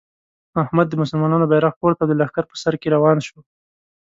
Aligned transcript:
احمد 0.63 0.87
د 0.89 0.93
مسلمانانو 1.01 1.49
بیرغ 1.51 1.73
پورته 1.81 2.01
او 2.03 2.09
د 2.09 2.13
لښکر 2.19 2.43
په 2.49 2.55
سر 2.63 2.73
کې 2.81 2.87
روان 2.95 3.17
شو. 3.27 3.39